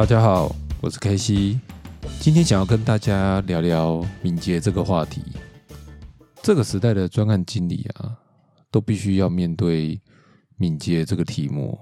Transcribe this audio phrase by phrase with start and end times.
[0.00, 1.60] 大家好，我是 K C，
[2.20, 5.20] 今天想要跟大家聊聊敏捷这个话题。
[6.42, 8.16] 这个时代的专案经理啊，
[8.70, 10.00] 都必须要面对
[10.56, 11.78] 敏捷这个题目。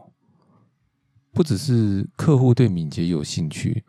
[1.32, 3.84] 不只是客户对敏捷有兴趣，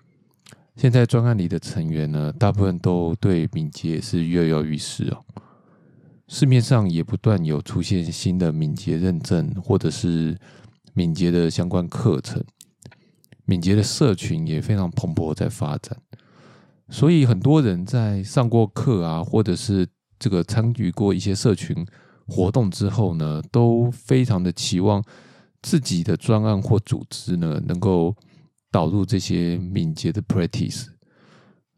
[0.76, 5.26] 现在专案里的成员呢，大部分都对敏捷是跃跃欲试哦。
[6.28, 10.38] 市面上也不断有出现新的敏捷认证，或者是
[10.94, 12.46] 敏捷的相关课程。
[13.50, 16.00] 敏捷的社群也非常蓬勃在发展，
[16.88, 19.88] 所以很多人在上过课啊，或者是
[20.20, 21.84] 这个参与过一些社群
[22.28, 25.04] 活动之后呢，都非常的期望
[25.64, 28.16] 自己的专案或组织呢，能够
[28.70, 30.86] 导入这些敏捷的 practice。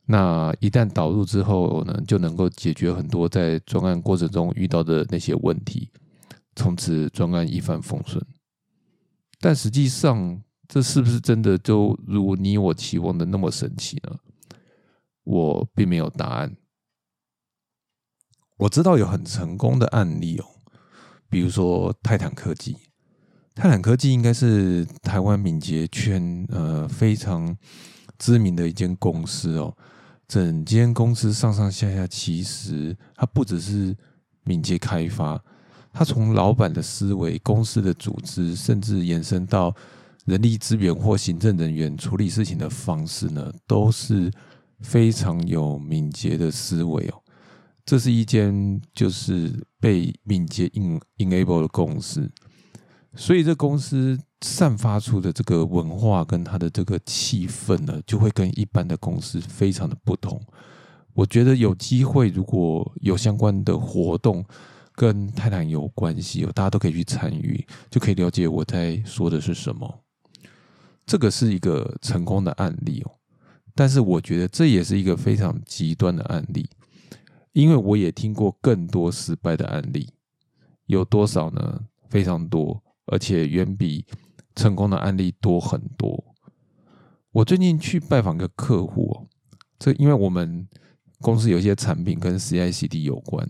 [0.08, 5.90] 那一旦导入之后呢，就能够解决很多在专案过程中遇到的那些问题，
[6.54, 8.22] 从此专案一帆风顺。
[9.40, 10.42] 但实际上，
[10.74, 14.16] 这是不是真的就如你我期望的那么神奇呢？
[15.26, 16.56] 我并没有答案。
[18.56, 20.46] 我知道有很成功的案例哦，
[21.30, 22.78] 比如说泰坦科技。
[23.54, 27.54] 泰坦科技应该是台湾敏捷圈呃非常
[28.18, 29.76] 知名的一间公司哦。
[30.26, 33.94] 整间公司上上下下，其实它不只是
[34.46, 35.44] 敏捷开发，
[35.92, 39.76] 它从老板的思维、公司的组织，甚至延伸到。
[40.26, 44.32] 人力资源或行政人员处理事情的方式呢，都是
[44.80, 47.22] 非常有敏捷的思维哦。
[47.84, 52.32] 这是一间就是被敏捷 in enable 的公司，
[53.16, 60.40] 所以这公司散发出的这个文化跟它的这个气氛呢，就会跟一般的公司非常的不同。
[61.14, 64.46] 我觉得有机会，如果有相关的活动
[64.94, 70.04] 跟泰坦有关系，大家都可以去参与，就可以了解我在说的是什么。
[71.12, 73.12] 这个是一个成功的案例哦，
[73.76, 76.70] 但是我觉得这也是一个非常极端的案例，
[77.52, 80.08] 因为我也听过更多失败的案例，
[80.86, 81.82] 有多少呢？
[82.10, 84.06] 非常多，而且远比
[84.56, 86.34] 成功的案例多很多。
[87.34, 89.28] 我最近去拜访个客户哦，
[89.78, 90.66] 这因为我们
[91.20, 93.46] 公司有一些产品跟 CICD 有关，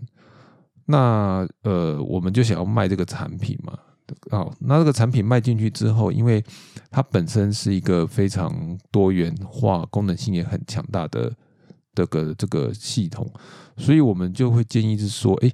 [0.86, 3.78] 那呃，我们就想要卖这个产品嘛。
[4.30, 6.42] 哦，那这个产品卖进去之后，因为
[6.90, 11.32] 它本身是一个非常多元化、功能性也很强大的
[11.94, 13.30] 这个这个系统，
[13.76, 15.50] 所以我们就会建议是说，哎，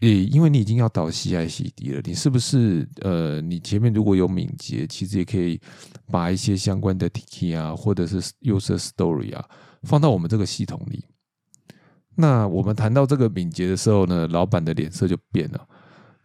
[0.00, 5.60] 诶，因为你已经要导 CICD 了，你是不是呃，你前面如果有敏捷，其实也可以
[6.10, 9.44] 把一些相关的 Tiki 啊，或者是 User Story 啊，
[9.82, 11.04] 放到我们这个系统里。
[12.16, 15.68] 那我们谈到这个敏捷的时候呢，老板的脸色就变了。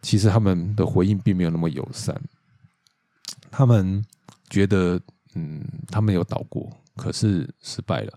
[0.02, 2.18] 其实他们的回应并没有那么友善，
[3.50, 4.04] 他们
[4.48, 5.00] 觉得，
[5.34, 8.12] 嗯，他们有倒过，可是失败了。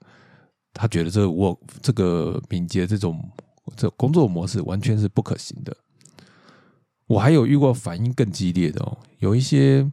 [0.74, 3.24] 他觉得这我这个敏捷这种
[3.76, 5.76] 这工作模式完全是不可行的。
[7.06, 9.86] 我还有遇过反应更激烈的哦，有一些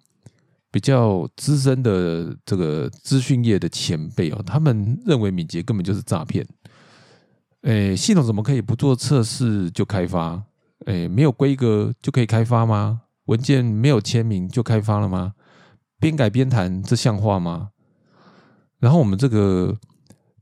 [0.70, 6.46] 比较资深的这个资讯业的前辈哦，他们认为敏捷根本就是诈骗。
[7.62, 10.42] 诶，系统怎么可以不做测试就开发？
[10.86, 13.02] 哎，没有规格就可以开发吗？
[13.26, 15.34] 文件没有签名就开发了吗？
[16.00, 17.70] 边改边谈，这像话吗？
[18.78, 19.78] 然后我们这个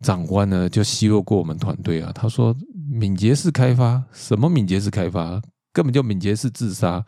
[0.00, 2.56] 长官呢，就奚落过我们团队啊，他说
[2.88, 7.04] ：“敏捷式开发，什么敏捷式开发，根本就敏捷式自杀。”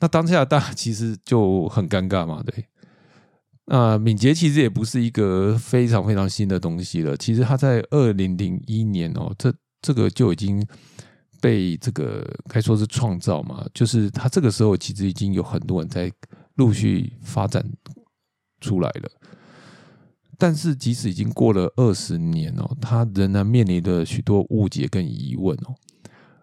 [0.00, 2.64] 那当下大家其实就很尴尬嘛，对。
[3.66, 10.66] 那敏捷其实也不是一个非常非常新的东西了，其实它在二零零一年哦，这这个就已经。
[11.40, 16.12] 被这个该说是创造嘛，就是他这个时候其实已经有很多人在
[16.56, 17.64] 陆续发展
[18.60, 19.10] 出来了。
[20.38, 25.74] 但是即使已经过了二十年哦，他仍然面临着许多误解跟疑问哦。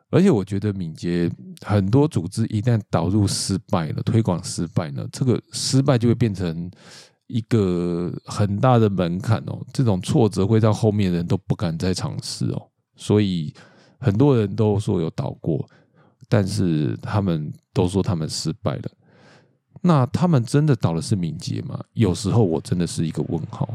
[0.10, 1.30] 而且我觉得敏捷
[1.62, 6.70] 很多组织一旦导入失败了，推广失败了，这个失败就会变成
[7.28, 9.64] 一个很大的门槛哦。
[9.74, 12.70] 这种挫折会让后面的人都不敢再尝试哦。
[12.96, 13.54] 所以。
[14.00, 15.68] 很多人都说有倒过，
[16.30, 18.92] 但是他们都说他们失败了。
[19.82, 21.84] 那他们真的倒的是敏捷吗？
[21.94, 23.68] 有时候我真的是一个问号。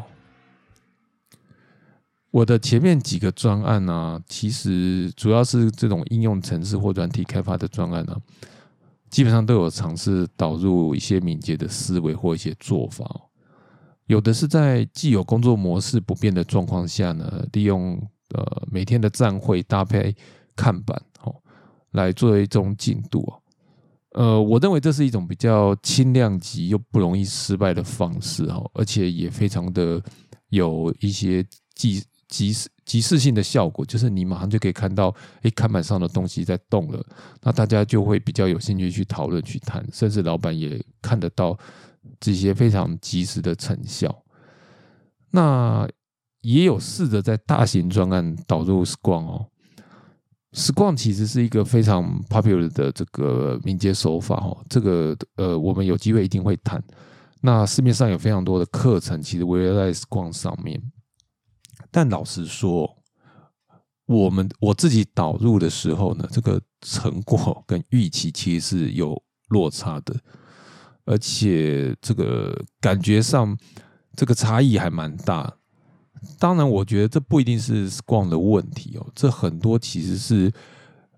[2.30, 8.16] 我的前面几个专案呢，其实主要是这种应用程式或软体开发的专案呢，
[9.10, 13.04] 基本上都有尝试导入一些敏捷的思维或一些做法。
[14.06, 18.00] 有的是在既有工作模式不变的状况下呢，利用。
[18.34, 20.14] 呃，每天的站会搭配
[20.56, 21.34] 看板，哦，
[21.92, 23.38] 来作为一种进度啊
[24.12, 30.02] 呃，我认为这是一种比较轻量级又不容易失败的方式哈，而且也非常的
[30.50, 31.42] 有一些
[31.74, 37.02] 即即时即时性的效果，就是你马上就可以看到，哎，看板上的东西在动了，
[37.40, 41.58] 那大家就会比较有兴趣去讨论、去谈，甚至老板也看得到
[42.20, 44.14] 这些非常及时的成效。
[45.30, 45.88] 那
[46.42, 49.48] 也有试着在大型专案导入 Scrum 哦。
[50.52, 56.82] Scrum 其实是一个非常 popular 的这个敏捷手法哦，这个呃，我们有机会一定会谈。
[57.40, 60.80] 那市面上有非常多的课程，其实围绕在 Scrum 上面。
[61.90, 62.98] 但老实说，
[64.06, 70.14] 我们我自己导入的时候呢，这个成果跟预期其实是有落差的，
[71.04, 73.56] 而且这个感觉上
[74.14, 75.56] 这个差异还蛮大。
[76.38, 80.52] 当然，我觉得这不一定是 Scrum 的问题哦，这很多其实是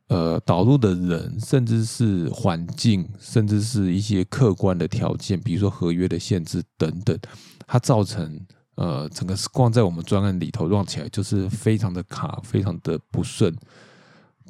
[0.08, 7.18] 呃导入的人，甚至是环境，甚至是一些客观的条件，比如说合约的限制等等，
[7.66, 8.40] 它造成
[8.76, 13.54] 呃整个 Scrum 在我们专案里头撞起来就是非常的卡，非常的不顺，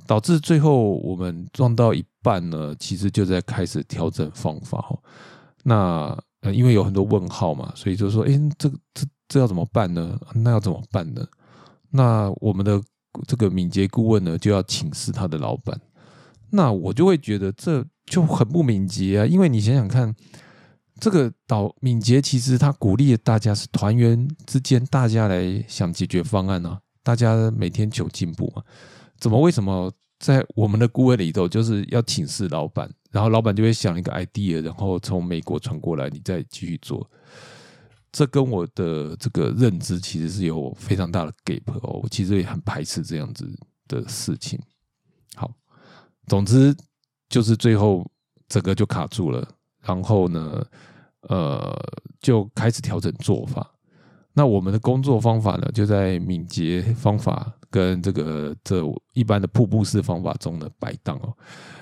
[0.07, 4.97] 导致最后我们撞到一半呢，其实就在开始调整方法哈。
[5.65, 9.05] 那呃因为有很多问号嘛，所以就说，哎，这个这。
[9.29, 10.19] 这要怎么办呢？
[10.35, 11.27] 那要怎么办呢？
[11.91, 12.83] 那我们的
[13.27, 15.81] 这个敏捷顾问呢，就要请示他的老板。
[16.51, 19.27] 那我就会觉得这就很不敏捷啊！
[19.27, 20.15] 因为你想想看，
[21.01, 28.63] 这个导敏捷其实他鼓励大家是团员之间大家来想解决方案呢，大家每天求进步嘛。
[29.19, 37.09] 怎么为什么在我们的顾问里头就是要请示老板，然后老板就会想一个 idea，然后从美国传过来，你再继续做。
[38.15, 43.45] 这跟我的这个认知其实是有非常大的 gap 哦，我其实也很排斥这样子
[43.89, 44.57] 的事情。
[45.35, 45.51] 好，
[46.29, 46.73] 总之
[47.29, 48.09] 就是最后
[48.47, 49.45] 整个就卡住了，
[49.83, 50.65] 然后呢，
[51.23, 51.77] 呃，
[52.21, 53.69] 就开始调整做法。
[54.33, 58.81] 那我们的工作方法呢，就在敏捷方法跟这个这
[59.15, 61.35] 一般的瀑布式方法中的摆荡哦。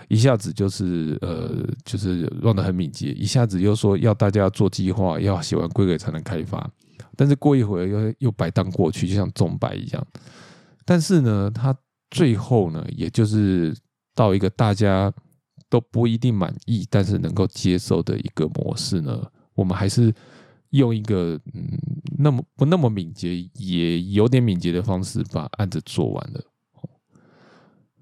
[0.09, 6.67] 一下子就是呃，就是乱得很敏捷，一下子又说要大家做计划，要写完规格才能开发，
[7.15, 10.07] 但是过一会儿又又摆荡过去，就像钟摆一样。
[10.87, 11.77] 但是呢，他
[12.11, 13.77] 最后呢，也就是
[14.15, 15.13] 到一个大家
[15.69, 19.23] 都不一定满意，但是能够接受的一个模式呢，
[19.55, 20.13] 我们还是
[20.73, 21.79] 用一个嗯，
[22.19, 26.45] 那么不那么敏捷，也有点敏捷的方式把案子做完了。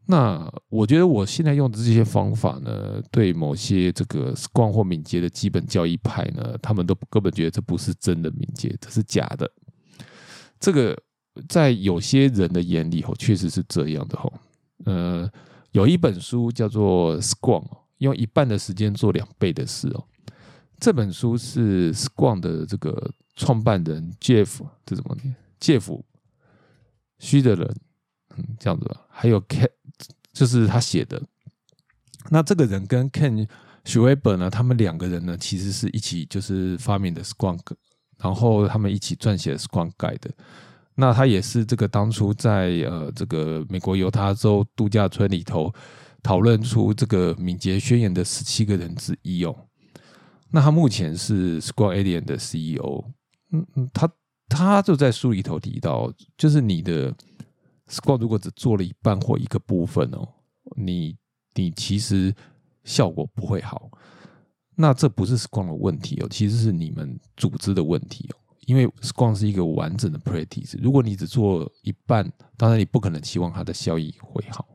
[0.06, 9.49] 那我觉得我现在用的这些方法呢，对某些这个光或敏捷的基本教义派呢，他们都根本觉得这不是真的敏捷，这是假的。
[10.58, 11.00] 这个
[11.49, 14.32] 在有些人的眼里，哦，确实是这样的吼。
[14.84, 15.31] 呃，
[15.70, 17.64] 有一本书叫做《Scrum》，
[17.99, 20.05] 用一半的时间做两倍的事哦。
[20.80, 26.02] 这本书是 Scrum 的这个创办人 Jeff，这怎么念？Jeff
[27.18, 27.76] 虚的人，
[28.36, 29.06] 嗯，这样子吧。
[29.10, 29.68] 还有 Ken，。
[30.32, 31.20] 就是他写的，
[32.30, 33.46] 那这个人跟 Ken
[33.84, 37.58] Schwab 呢，他们两个人呢，其实是一起就是发明的 Scrum，
[38.16, 40.30] 然后他们一起撰写 Scrum Guide 的。
[40.94, 45.75] 那他也是这个当初在呃这个美国犹他州度假村里头
[46.22, 49.66] 讨论出这个敏捷宣言的十七个人之一哦。
[50.50, 53.04] 那他目前是 Scrum Alien 的 CEO。
[53.52, 54.11] 嗯嗯，他
[54.49, 57.14] 他就在书里头提到，就是你的。
[57.88, 60.28] Scrum 如果只做了一半或一个部分哦，
[60.76, 61.16] 你
[61.54, 62.33] 你其实
[62.85, 63.90] 效果不会好。
[64.76, 68.38] 那这不是 Scrum 的问题哦，其实是你们组织的问题哦。
[68.66, 74.69] 因为 Scrum 是一个完整的 practice，如果你只做一半，当然你不可能期望它的效益会好。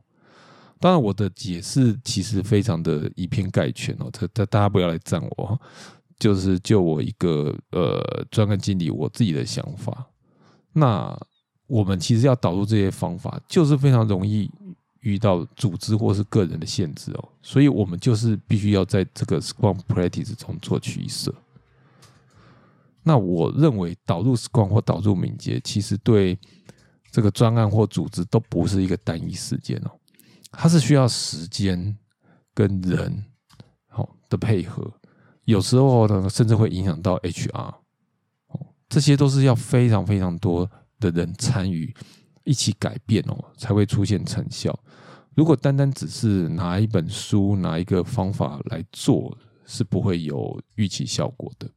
[0.80, 5.60] 当然，我的解释其实非常的以偏概全哦，这这大家不要来赞我，
[6.18, 10.06] 就是就我一个呃专案经理我自己的想法。
[10.72, 11.18] 那。
[11.68, 14.48] 我们其实要导入这些方法，就是非常容易
[15.00, 21.34] 遇到组织或是个人的限制哦，所以我们就是必须要在这个 Scrum Practice 中做取舍。
[23.02, 26.38] 那我认为导入 Scrum 或导入敏捷，其实对
[27.10, 29.90] 这个专案或组织都不是一个单一事件哦，
[30.56, 31.96] 它是需要时间
[32.54, 33.24] 跟人
[33.88, 34.92] 好的配合，
[35.44, 37.74] 有时候呢甚至会影响到 HR
[38.48, 40.70] 哦，这些都是要非常非常多。
[40.98, 41.94] 的人参与
[42.44, 44.74] 一起改变哦，才会出现成效。
[45.34, 49.36] 如果单单只是拿一本书、拿一个方法来做，
[49.66, 51.70] 是不会有预期效果的。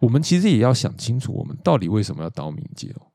[0.00, 3.12] 我们其实也要想清楚，我们到底为什么要导敏捷哦？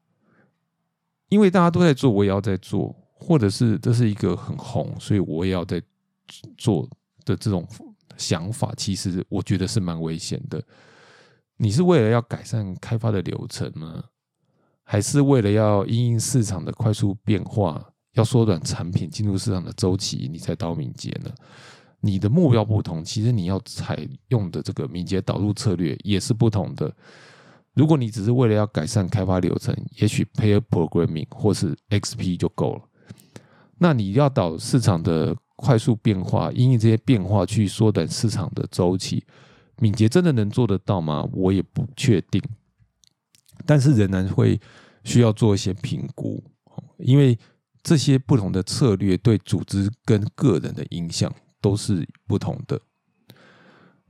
[1.28, 5.82] 因为大家都在做，我也要在做，或者是这是一个很红，所以我也要在
[6.58, 6.88] 做
[7.24, 7.68] 的这种
[8.18, 10.62] 想法，其实我觉得是蛮危险的。
[11.58, 14.04] 你是为了要改善开发的流程吗？
[14.84, 21.32] 还是为了要因应市场的快速变化，要缩短产品进入市场的周期，你才导敏捷呢？
[22.02, 26.94] 你的目标不同，其实你要采用的这个敏捷导入策略也是不同的。
[27.74, 32.82] 如果你只是为了要改善开发流程，也许 Pair Programming 或是 XP 就够了。
[33.78, 39.24] 那你要导市场的快速变化，因为这些变化去缩短市场的周期，
[39.80, 41.28] 敏捷真的能做得到吗？
[41.34, 42.42] 我也不确定。
[43.66, 44.60] 但是仍然会
[45.04, 46.44] 需要做一些评估，
[46.98, 47.38] 因为
[47.84, 52.80] 这些不同的策略对组织跟个人的影响都是不同的。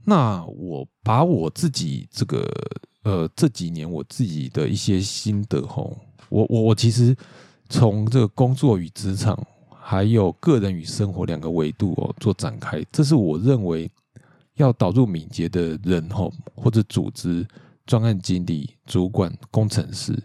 [0.04, 2.48] 那我把我自己这个
[3.04, 5.96] 呃这几年我自己的一些心得吼，
[6.30, 7.16] 我我我其实
[7.70, 9.36] 从这个工作与职场，
[9.88, 13.88] 还有个人与生活两个维度哦做展开，这是我认为
[14.56, 17.46] 要导入敏捷的人吼或者组织。
[17.86, 20.20] 专案经理、主管、工程师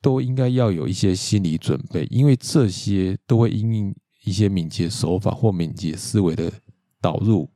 [0.00, 6.48] 都应该要有一些心理准备，因为这些都会因应一些敏捷手法或敏捷思维的
[7.00, 7.50] 导入，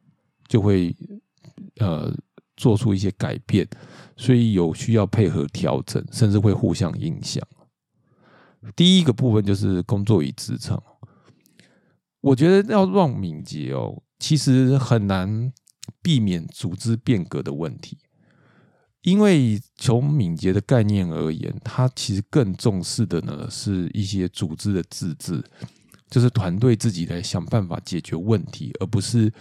[0.49, 0.93] 就会
[1.77, 2.13] 呃
[2.57, 3.65] 做出一些改变，
[4.17, 7.41] 所以有需要配合调整，甚至会互相影响。
[8.77, 10.83] 第一个部分就是工作与职场，
[12.21, 15.53] 我觉得要让敏捷哦，其实很难
[16.03, 17.99] 避免组织变革的问题。
[19.03, 25.43] 因为从敏捷的概念而言，它其实更重视的呢是一些组织的自治，
[26.11, 29.33] 就是团队自己来想办法解决问题，而不是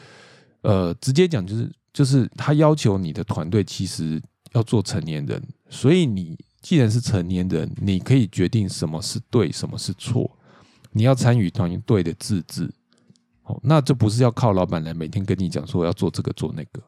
[0.61, 4.21] 呃直接讲就是就是他要求你的团队其实
[4.53, 10.29] 要做成年人，所以你既然是成年人，你可以决定什么是对，什么是错，
[10.91, 12.69] 你要参与团队的自治，
[13.43, 16.81] 哦，那这不是要靠老板来每天跟你讲说要做这个做那个。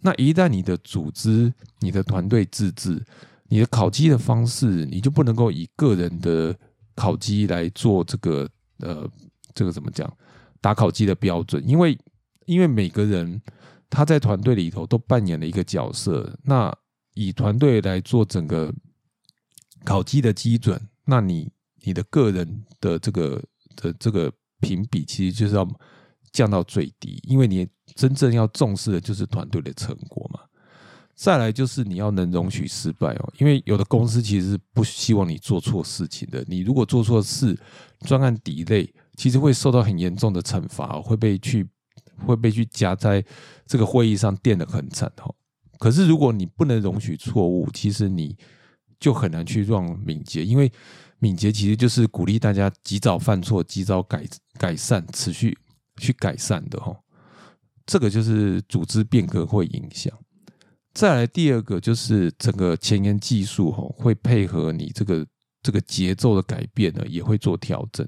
[0.00, 3.04] 那一旦你的组织、你的团队自治，
[3.48, 6.56] 你的考绩的方式，你就不能够以个人的
[6.94, 8.48] 考绩来做这个
[8.78, 9.08] 呃，
[9.54, 10.12] 这个怎么讲？
[10.60, 11.98] 打考绩的标准，因为
[12.46, 13.40] 因为每个人
[13.88, 16.72] 他在团队里头都扮演了一个角色，那
[17.26, 18.72] 以团队来做整个
[19.84, 21.50] 考绩的基准，那你
[21.82, 23.42] 你的个人的这个
[23.76, 25.68] 的这个评比，其实就是要。
[26.30, 30.40] 降到最低，因为你真正要重视的就是团队的成果嘛。
[31.14, 36.44] 再来就是你要能容许失败哦，因为有的公司其实是不希望你做错事情的。
[36.46, 37.58] 你如果做错事，
[38.00, 41.66] 专案抵类，其实会受到很严重的惩罚，会被去
[42.26, 43.24] 会被去夹在
[43.66, 45.34] 这个会议上垫的很惨哦。
[45.78, 48.36] 可是如果你不能容许错误，其实你
[49.00, 50.70] 就很难去让敏捷，因为
[51.18, 54.24] 敏捷其实就是鼓励大家及早犯错，及早改
[54.58, 55.56] 改善，持续。
[56.00, 56.96] 去改善的哈，
[57.84, 60.16] 这个就是组织变革会影响。
[60.94, 65.26] 再来第二个就是整个前沿技术哈，会配合你这个
[65.60, 68.06] 这个节奏的改变呢，也会做调整。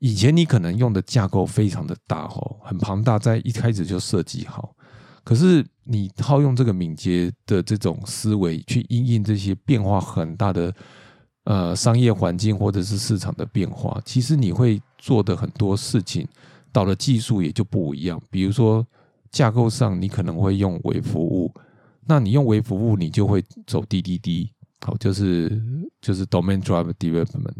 [0.00, 4.74] 以前你可能用的架构非常的大哈，很庞大，在一开始就设计好。
[5.22, 10.74] 可是你套用这个敏捷的这种思维去应应这些变化很大的
[11.44, 16.26] 呃商业环境或者是市场的变化，其实你会做的很多事情。
[16.72, 18.86] 到了技术也就不一样，比如说
[19.30, 21.52] 架构上你可能会用微服务，
[22.06, 25.60] 那你用微服务你就会走滴滴滴好，就是
[26.00, 27.56] 就是 Domain Drive Development，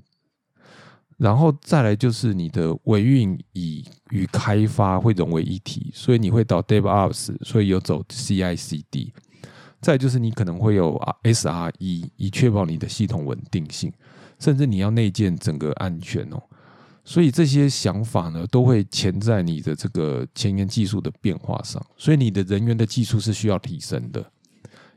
[1.22, 9.12] 然后再来就是你的维运以与开发会融为一体，所以你会导 DevOps，所以有走 CI/CD，
[9.80, 13.92] 再就是你可能会有 SRE，以确保你的系统稳定性，
[14.40, 16.42] 甚至你要内建整个安全哦。
[17.04, 21.80] 所以这些想法呢，都会潜在你的这个前沿技术的变化上。
[21.96, 24.28] 所以你的人员的技术是需要提升的，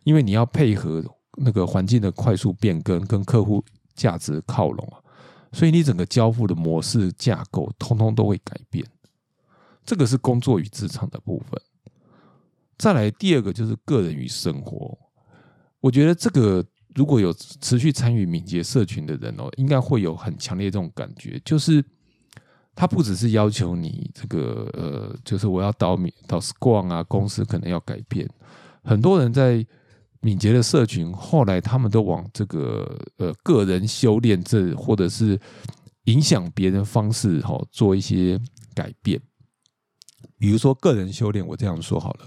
[0.03, 1.05] 因为你要配合
[1.37, 3.63] 那个环境的快速变更，跟客户
[3.93, 5.04] 价值靠拢啊。
[5.55, 8.85] 所以你整个交付的模式架构，通通都会改变。
[9.85, 11.59] 这个是工作与职场的部分。
[12.77, 14.97] 再来第二个就是个人与生活。
[15.79, 16.65] 我觉得这个。
[16.95, 21.83] 如果有持续参与敏捷社群的人哦，应该会有很强烈这种感觉，就是
[22.73, 28.25] 他不只是要求你这个呃，就是我要导敏导 Scrum 啊，公司可能要改变。
[28.81, 29.67] 很多人在
[30.25, 35.39] 敏捷的社群，后来他们都往这个呃个人修炼这或者是
[36.05, 38.41] 影响别人方式哈做一些
[38.73, 39.21] 改变。
[40.39, 42.25] 比如说个人修炼，我这样说好了，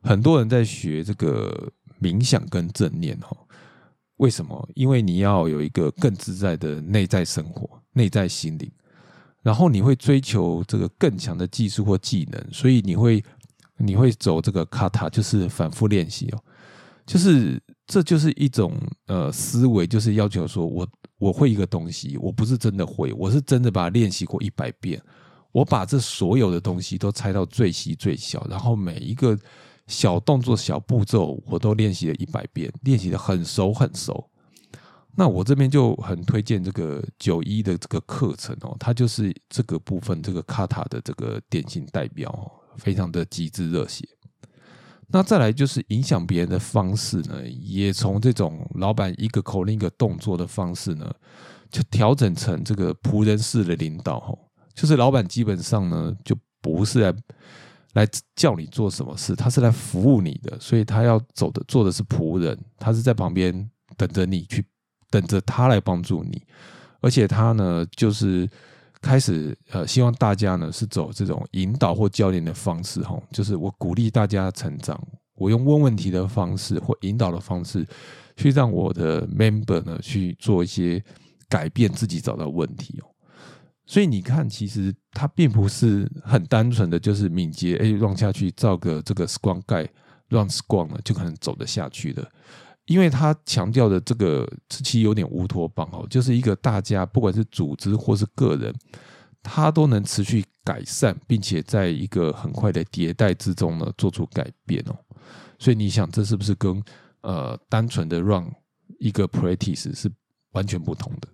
[0.00, 1.70] 很多人在学这个
[2.00, 3.36] 冥想跟正念哈。
[4.16, 4.66] 为什么？
[4.74, 8.72] 因为你要有一个更自在的内在生活、内在心灵。
[9.42, 13.22] 然后你会追求这个更强的技术或技能，所以你会
[13.76, 16.42] 你会走这个卡塔，就是反复练习哦，
[17.06, 18.72] 就是这就是一种
[19.06, 25.00] 呃思维，就是要求说我我会一个东西，我不是真的会，我是真的把它练习过一百遍，
[25.52, 29.38] 我把这所有的东西都拆到最细最小，然后每一个
[29.86, 34.30] 小动作、小步骤我都练习了一百遍，练习的很熟很熟。
[35.16, 44.08] 那我这边就很推荐这个九一的这个课程哦，它就是这个部分这个卡塔的这个典型代表哦，非常的极致热血。
[45.08, 51.12] 那再来就是影响别人的方式呢，也从这种老板一个口令一个动作的方式呢，
[51.70, 54.38] 就调整成这个仆人式的领导哦，
[54.74, 57.14] 就是老板基本上呢就不是来
[57.94, 64.64] 来叫你做什么事，他是来服务你的，所以他要走的做的是仆人，他是在旁边等着你去。
[65.10, 66.42] 等着他来帮助你，
[67.00, 68.50] 而且他呢，就是
[69.04, 74.98] 开始呃，希望大家呢是走这种引导或教练的方式，哈，就是我鼓励大家成长，
[75.34, 77.86] 我用问问题的方式或引导的方式，
[78.34, 81.04] 去让我的 member 呢去做一些
[81.50, 83.06] 改变，自己找到问题哦。
[83.84, 89.86] 所以你看，其实它并不是很单纯的就是敏捷，哎，让下去造个这个 squat 盖，
[90.28, 92.26] 让 squat 呢就可能走得下去的。
[92.86, 98.74] 因为他强调的这个其实有点乌托邦哦，就是一个大家不管是组织或是个人，
[99.42, 104.96] 他都能持续改善，并且在一个很快的迭代之中呢做出改变哦。
[105.58, 106.82] 所以你想，这是不是跟
[107.22, 108.50] 呃单纯的让
[108.98, 110.10] 一个 practice 是
[110.52, 111.28] 完全不同的？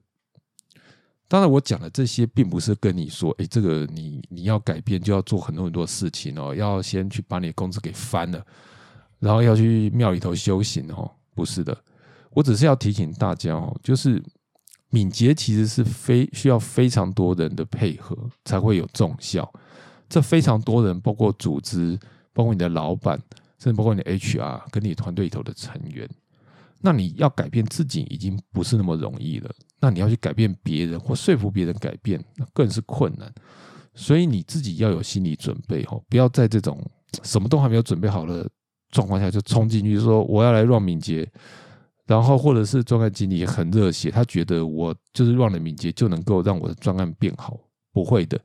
[1.27, 8.45] 当然，我讲的这些并不是跟你说，哎，这个你你要改变就要做很多很多事情哦，要先去把你的工资给翻了，
[9.19, 11.11] 然后要去庙里头修行哦。
[11.41, 11.75] 不是的，
[12.33, 14.23] 我只是要提醒大家哦，就是
[14.91, 19.51] 敏捷其实是非需要非常多人的配合才会有重效。
[20.07, 21.99] 这非常多人，包括组织，
[22.35, 23.19] 包括你的老板，
[23.59, 26.07] 甚至包括你的 HR 跟你团队里头的成员。
[26.79, 29.51] 那你要改变自己已经不是那么容易了，
[29.81, 33.33] 那你要去改变别人或说服别人改变，那更是困难。
[33.95, 36.79] 所以你自己要有心理准备哦，不要在这种
[37.23, 38.47] 什么都还没有准备好了。
[38.91, 41.31] 状况下就冲进去说我要来让敏捷，
[42.07, 47.59] 然后或者是专案经理很热血，他觉得我就是让了敏捷就能够让我的专案变好，
[47.93, 48.41] 不会的，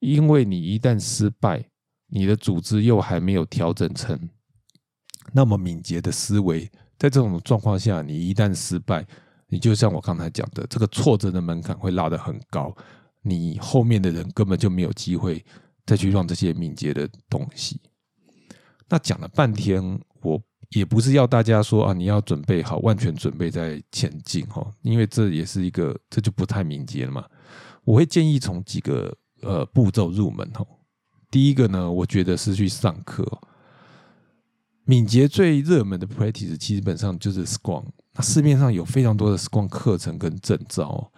[0.00, 1.64] 因为你一旦失败，
[2.08, 4.18] 你的组织又还没有调整成
[5.32, 9.06] 那么敏捷的思维，在这种状况下，你一旦失败，
[9.48, 12.74] 你就像我刚才讲的，这个挫折的门槛会拉得很高，
[13.22, 15.44] 你后面的人根本就没有机会
[15.84, 17.80] 再去让这些敏捷的东西。
[18.88, 27.24] 那讲了半天，我也不是要大家说啊，你要准备好，完全准备在前进哈，因为这也是一个，这就不太敏捷了嘛。
[27.84, 30.66] 我会建议从几个呃步骤入门哦。
[31.30, 33.26] 第一个呢，我觉得是去上课。
[34.84, 41.10] 敏捷最热门的 practice 基本上就是 Scrum，那市面上有非常多的 Scrum 课程跟证照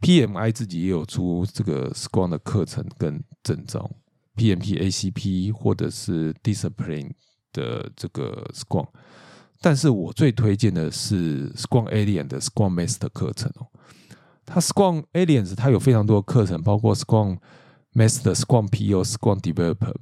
[0.00, 3.90] ，PMI 自己也有出这个 Scrum 的课程跟证照。
[4.36, 7.12] PMP、ACP 或者是 Discipline
[7.52, 8.88] 的这个 Scrum，
[9.60, 13.66] 但是我最推荐的是 Scrum Alien 的 Scrum Master 课程哦。
[14.44, 17.38] 它 Scrum Aliens 它有非常多的课程，包括 Scrum
[17.94, 19.94] Master、Scrum PO、Scrum Developer。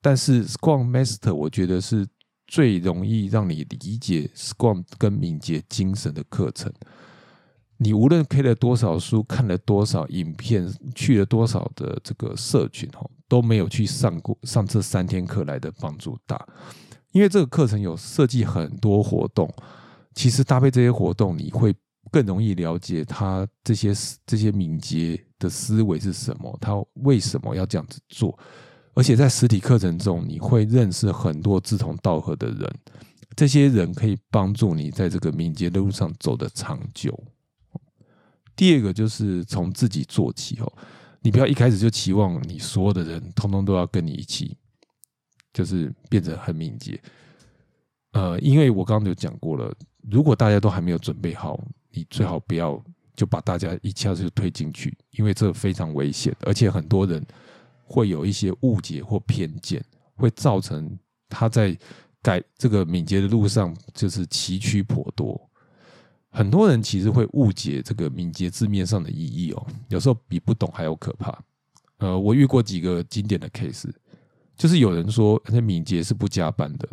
[0.00, 2.06] 但是 Scrum Master 我觉得是
[2.46, 6.72] 最容易让你理解 Scrum 跟敏捷精神的课程。
[7.78, 13.10] 你无论 K 了多少书，看了多少影片，去了多少的这个社群哦。
[13.26, 16.46] 都没有去上过上这三天课来的帮助大，
[17.10, 19.50] 因为这个课程有设计很多活动，
[20.14, 21.74] 其实搭配这些活动，你会
[22.12, 23.92] 更容易了解他这些
[24.26, 28.38] 这些敏捷的思维是什么，他为什么要这样子做，
[28.92, 32.70] 而且在实体课程中，你会认识很多志同道合的人，
[33.34, 37.18] 这些人可以帮助你在这个敏捷的路上走得长久。
[38.56, 40.72] 第二个就是从自己做起哦。
[41.20, 44.56] 你不要一开始就期望你所有的人通通都要跟你一起，
[45.52, 47.00] 就是变得很敏捷。
[48.12, 49.74] 呃，因为我刚刚就讲过了，
[50.10, 51.58] 如果大家都还没有准备好，
[51.90, 52.80] 你最好不要
[53.16, 57.24] 就把大家一下子就推进去，因为这非常危险，而且很多人
[57.84, 59.82] 会有一些误解或偏见，
[60.14, 60.96] 会造成
[61.28, 61.76] 他在
[62.22, 65.50] 改这个敏捷的路上就是崎岖颇多。
[66.34, 71.32] 很多人其实会误解这个敏捷字面上的意义哦，有时候比不懂还要可怕。
[71.98, 73.88] 呃，我遇过几个经典的 case，
[74.56, 76.88] 就是有人说那敏捷是不加班的，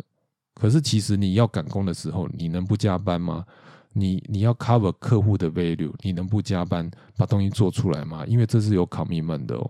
[0.54, 3.44] 可是其实你要赶工的时候，你能不加班吗？
[3.92, 8.24] 你你要 cover 客户的 value，你能不加班把东西做出来吗？
[8.26, 9.68] 因为这是有 commitment 的哦。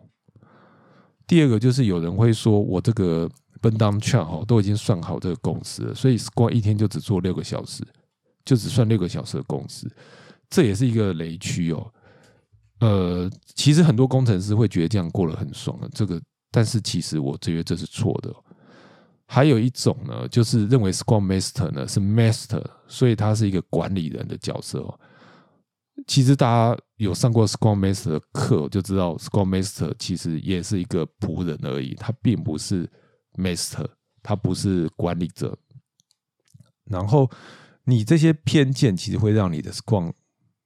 [1.27, 3.27] 第二个就是有人会说，我这个
[3.63, 7.83] burn down chart 哦都已经算好这个公司了，所以光一天就只做六个小时，
[8.45, 9.91] 就只算六个小时的公司，
[10.51, 11.93] 这也是一个雷区哦。
[12.81, 18.35] 呃，其实很多工程师会觉得这样过得很爽的，这个，但是其实我觉得这是错的。
[19.27, 25.01] 还有一种呢，就是认为 Scrum Master 呢是 Master，所以他是一个管理人的角色哦。
[26.07, 32.91] 其实大家有上过 Scrum Master 的课，就知道 Scrum Master 其实也是一个仆人而已，他并不是
[33.37, 33.87] Master，
[34.23, 35.57] 他不是管理者。
[36.85, 37.31] 然后
[37.85, 40.13] 你这些偏见，其实会让你的 Scrum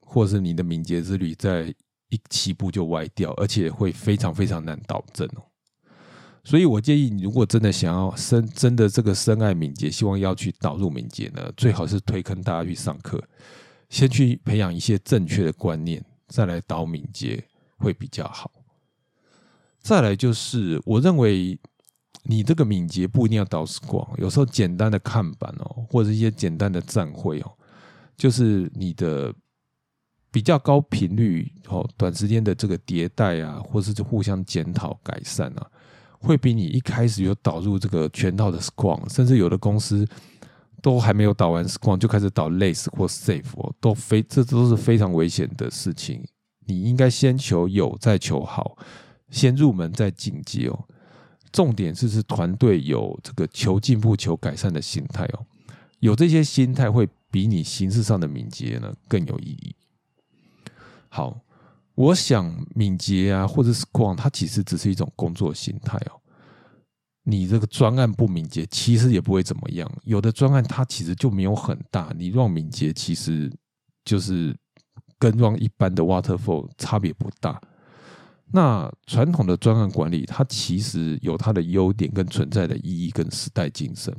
[0.00, 1.74] 或是你的敏捷之旅在
[2.08, 5.42] 一起步就歪掉，而且会非常非常难导正哦。
[6.44, 13.20] 所以，我建议你，如果真的想要深真的这个深爱敏捷，希望要去导入敏捷呢，最好是推坑大家去上课，
[13.88, 17.42] 先去培养一些正确的观念，再来导敏捷
[17.78, 18.52] 会比较好。
[19.80, 21.58] 再来就是，我认为
[22.28, 27.52] 你这个敏捷不一定要导 Scrum，有时候简单的看板哦，或者一些简单的站会哦，
[28.16, 29.32] 就是你的
[30.30, 35.70] 比较高频率哦，短时间的这个迭代啊，或是互相检讨改善啊。
[36.18, 40.04] 会比你一开始有导入这个全套的 Scrum，甚至有的公司
[40.82, 46.26] 都还没有导完 Scrum 就开始导 Lace 或 Safe，都非这都是非常危险的事情。
[46.66, 48.76] 你应该先求有，再求好，
[49.30, 50.84] 先入门再进阶哦。
[51.52, 55.46] 重点是是团队有这个求进步、求改善的心态哦。
[56.00, 59.74] 有这些心态，会比你形式上的敏捷呢更有意义。
[61.08, 61.40] 好。
[61.96, 66.20] 我想敏捷啊，或者是广它其实只是一种工作心态哦。
[67.22, 69.90] 你这个专案不敏捷，其实也不会怎么样。
[70.04, 73.50] 有的专案它其实就没有很大，你让敏捷其实
[74.04, 74.54] 就是
[75.18, 77.58] 跟让一般的 Waterfall 差别不大。
[78.52, 84.14] 那传统的专案管理，它其实有它的优点跟存在的意义跟时代精神。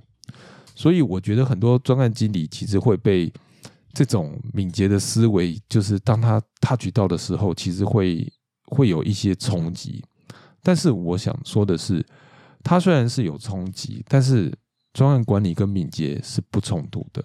[0.76, 3.32] 所以我觉得很多专案经理其实会被。
[3.94, 8.32] 这种敏捷的思维，就是当他他举到的时候，其实会
[8.68, 10.04] 会有一些冲击。
[10.62, 12.06] 但是我想说的是，
[12.63, 14.54] 它虽然是有冲击，但是
[14.94, 17.24] 专案管理跟敏捷是不冲突的。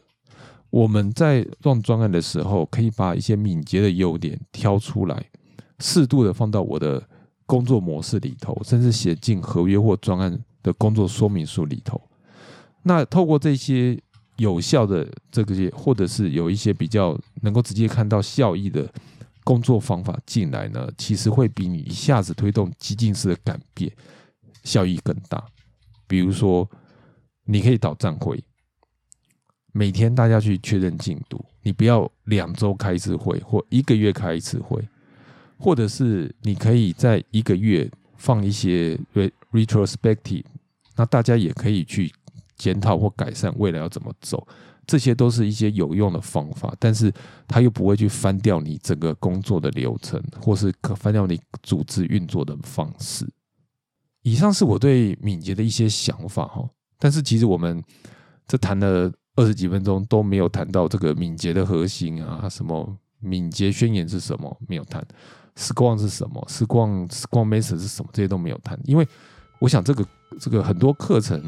[0.71, 5.27] 我们在做专案的时候，可以把一些敏捷的优点挑出来，
[5.83, 7.03] 适度的放到我的
[7.45, 12.01] 工作模式里头，甚至写进合约或专案的工作说明书里头。
[12.85, 14.01] 那透过这些。
[14.38, 18.90] 有效的这个，或者是有一些比较能够直接看到效益的
[19.45, 23.92] 工作方法进来呢，其实会比你一下子推动激进式的改变
[24.64, 25.45] 效益更大。
[26.09, 26.68] 比如说，
[27.45, 28.42] 你可以导站会，
[29.71, 34.83] 每天大家去确认进度，你不要两周开一次会，或一个月开一次会，
[35.62, 38.98] 或者是你可以在一个月放一些
[39.53, 40.44] retrospective，
[40.96, 42.12] 那大家也可以去。
[42.55, 44.46] 检讨或改善未来要怎么走，
[44.87, 47.12] 这些都是一些有用的方法，但是
[47.48, 53.29] 它又不会去翻掉你整个工作的流程，或是可翻掉你组织运作的方式。
[54.22, 56.64] 以上是我对敏捷的一些想法哈，
[57.01, 57.83] 但是其实我们
[58.46, 65.03] 这谈了二十几分钟都没有谈到这个敏捷的核心啊，什么敏捷宣言是什么没有谈
[65.57, 69.09] ，Scrum 是什么，Scrum Scrum Master 是什么，这些都没有谈，因为
[69.61, 70.05] 我想这个
[70.39, 71.43] 这个很多课程。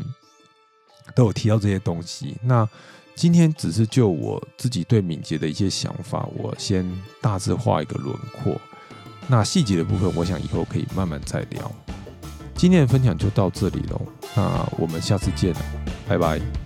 [1.15, 2.35] 都有提到这些东西。
[2.43, 2.67] 那
[3.15, 6.83] 今天只是就我自己对敏捷的一些想法，我先
[7.21, 8.59] 大致画一个轮廓。
[9.29, 11.71] 那细节的部分，我想以后可以慢慢再聊。
[12.57, 14.01] 今天的分享就到这里喽。
[14.35, 15.61] 那我们下次见了，
[16.09, 16.63] 拜拜。